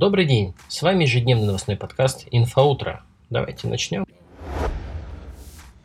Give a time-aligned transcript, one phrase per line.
[0.00, 3.02] Добрый день, с вами ежедневный новостной подкаст «Инфоутро».
[3.28, 4.06] Давайте начнем.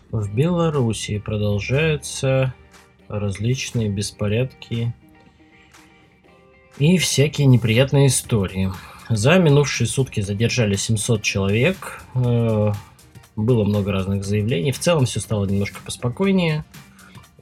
[0.09, 2.53] В Беларуси продолжаются
[3.09, 4.95] различные беспорядки
[6.77, 8.71] и всякие неприятные истории.
[9.09, 12.71] За минувшие сутки задержали 700 человек, э,
[13.35, 14.71] было много разных заявлений.
[14.71, 16.63] В целом все стало немножко поспокойнее.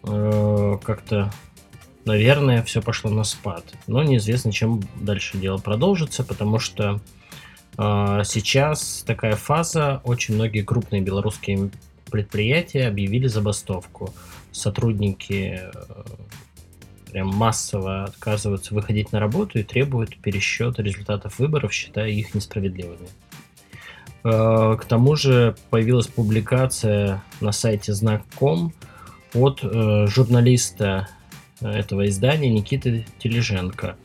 [0.02, 1.32] Э, как-то
[2.06, 3.64] наверное, все пошло на спад.
[3.88, 7.00] Но неизвестно, чем дальше дело продолжится, потому что
[7.78, 11.72] э, сейчас такая фаза, очень многие крупные белорусские
[12.12, 14.14] предприятия объявили забастовку.
[14.52, 15.72] Сотрудники э,
[17.12, 23.08] прям массово отказываются выходить на работу и требуют пересчета результатов выборов, считая их несправедливыми.
[24.24, 28.74] Э, к тому же появилась публикация на сайте знак.ком
[29.34, 31.08] от э, журналиста
[31.68, 33.98] этого издания Никиты Тележенко.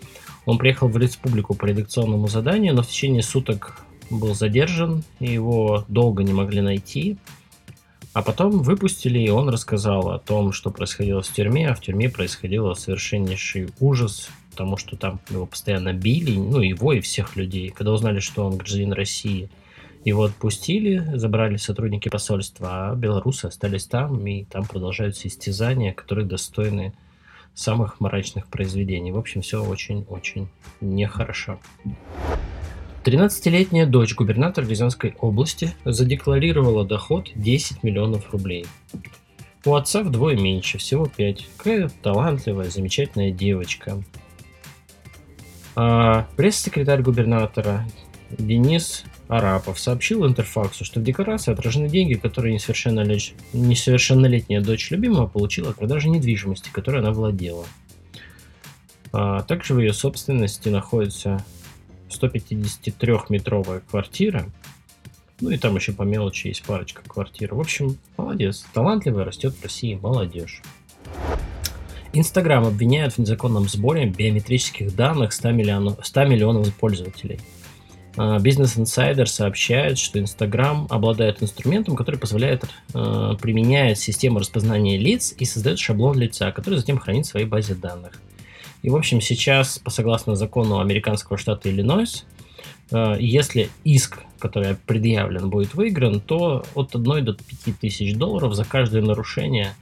[0.46, 5.84] Он приехал в республику по редакционному заданию, но в течение суток был задержан, и его
[5.88, 7.18] долго не могли найти.
[8.14, 12.08] А потом выпустили, и он рассказал о том, что происходило в тюрьме, а в тюрьме
[12.08, 17.68] происходило совершеннейший ужас, потому что там его постоянно били, ну, его и всех людей.
[17.70, 19.50] Когда узнали, что он гражданин России,
[20.04, 26.94] его отпустили, забрали сотрудники посольства, а белорусы остались там, и там продолжаются истязания, которые достойны
[27.54, 29.12] самых мрачных произведений.
[29.12, 30.48] В общем, все очень-очень
[30.80, 31.58] нехорошо.
[33.04, 38.66] 13-летняя дочь губернатора Рязанской области задекларировала доход 10 миллионов рублей.
[39.64, 41.48] У отца вдвое меньше, всего 5.
[41.56, 44.02] Какая талантливая, замечательная девочка.
[45.74, 47.84] А пресс-секретарь губернатора
[48.30, 53.34] Денис Арапов сообщил Интерфаксу, что в декларации отражены деньги, которые несовершеннолет...
[53.52, 57.66] несовершеннолетняя дочь любимого получила от продажи недвижимости, которой она владела.
[59.12, 61.44] А также в ее собственности находится
[62.08, 64.46] 153-метровая квартира,
[65.40, 67.54] ну и там еще по мелочи есть парочка квартир.
[67.54, 68.66] В общем, молодец.
[68.72, 70.62] Талантливая растет в России молодежь.
[72.12, 77.38] Инстаграм обвиняют в незаконном сборе биометрических данных 100 миллионов, 100 миллионов пользователей.
[78.18, 85.34] А, Business Insider сообщает, что Instagram обладает инструментом, который позволяет э, применять систему распознания лиц
[85.38, 88.12] и создает шаблон лица, который затем хранит в своей базе данных.
[88.82, 92.26] И, в общем, сейчас, по согласно закону американского штата Иллинойс,
[92.90, 98.64] э, если иск, который предъявлен, будет выигран, то от 1 до 5 тысяч долларов за
[98.64, 99.74] каждое нарушение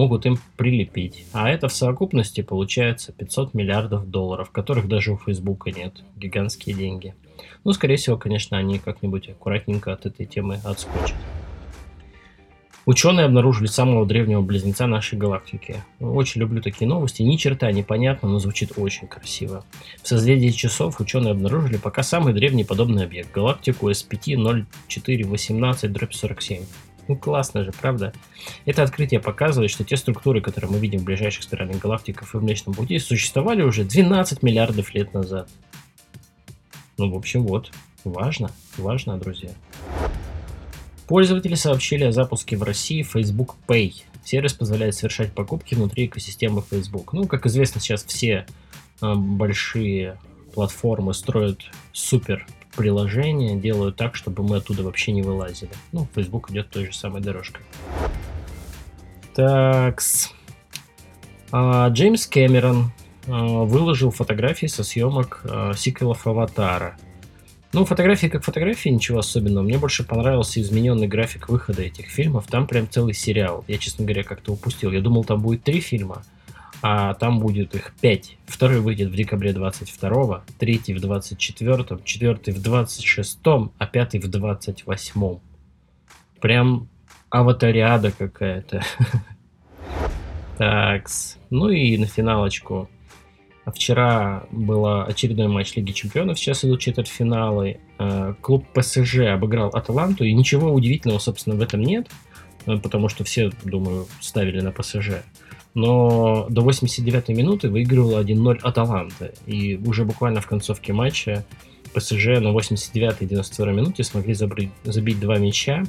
[0.00, 1.26] могут им прилепить.
[1.34, 6.02] А это в совокупности получается 500 миллиардов долларов, которых даже у Фейсбука нет.
[6.16, 7.14] Гигантские деньги.
[7.64, 11.18] Ну, скорее всего, конечно, они как-нибудь аккуратненько от этой темы отскочат.
[12.86, 15.84] Ученые обнаружили самого древнего близнеца нашей галактики.
[16.00, 17.20] Очень люблю такие новости.
[17.20, 19.66] Ни черта непонятно, но звучит очень красиво.
[20.02, 26.62] В созвездии часов ученые обнаружили пока самый древний подобный объект– галактику SPT-0418-47.
[27.10, 28.12] Ну классно же, правда?
[28.66, 32.40] Это открытие показывает, что те структуры, которые мы видим в ближайших спиральных галактиках и в
[32.44, 35.48] Млечном Пути, существовали уже 12 миллиардов лет назад.
[36.98, 37.72] Ну, в общем, вот.
[38.04, 38.52] Важно.
[38.76, 39.50] Важно, друзья.
[41.08, 44.04] Пользователи сообщили о запуске в России Facebook Pay.
[44.24, 47.12] Сервис позволяет совершать покупки внутри экосистемы Facebook.
[47.12, 48.46] Ну, как известно, сейчас все
[49.02, 50.16] э, большие
[50.54, 52.46] платформы строят супер
[52.80, 55.72] приложения, делают так, чтобы мы оттуда вообще не вылазили.
[55.92, 57.62] Ну, Facebook идет той же самой дорожкой.
[59.34, 60.32] Такс.
[61.52, 62.92] А, Джеймс Кэмерон
[63.26, 66.96] Э, выложил фотографии со съемок э, сиквелов Аватара.
[67.72, 69.62] Ну, фотографии как фотографии, ничего особенного.
[69.62, 72.46] Мне больше понравился измененный график выхода этих фильмов.
[72.48, 73.64] Там прям целый сериал.
[73.68, 74.90] Я, честно говоря, как-то упустил.
[74.90, 76.24] Я думал, там будет три фильма,
[76.82, 78.36] а там будет их пять.
[78.46, 85.40] Второй выйдет в декабре 22 третий в 24-м, четвертый в 26-м, а пятый в 28-м.
[86.40, 86.88] Прям
[87.28, 88.82] аватариада какая-то.
[90.58, 91.38] Такс.
[91.50, 92.88] Ну и на финалочку
[93.66, 97.78] Вчера был очередной матч Лиги Чемпионов, сейчас идут четвертьфиналы.
[97.98, 102.08] Э, клуб ПСЖ обыграл Аталанту, и ничего удивительного, собственно, в этом нет,
[102.66, 105.22] э, потому что все, думаю, ставили на ПСЖ.
[105.74, 111.44] Но до 89-й минуты выигрывал 1-0 Аталанта, и уже буквально в концовке матча
[111.94, 115.84] ПСЖ на 89-й 92-й минуте смогли забрать, забить два мяча.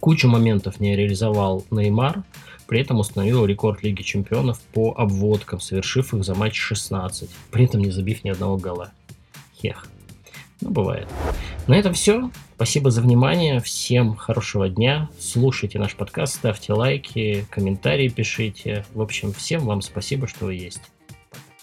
[0.00, 2.22] Кучу моментов не реализовал Неймар,
[2.66, 7.80] при этом установил рекорд Лиги Чемпионов по обводкам, совершив их за матч 16, при этом
[7.80, 8.92] не забив ни одного гола.
[9.60, 9.86] Хех.
[10.60, 11.08] Ну, бывает.
[11.66, 12.30] На этом все.
[12.56, 13.60] Спасибо за внимание.
[13.60, 15.08] Всем хорошего дня.
[15.18, 18.84] Слушайте наш подкаст, ставьте лайки, комментарии пишите.
[18.94, 20.93] В общем, всем вам спасибо, что вы есть.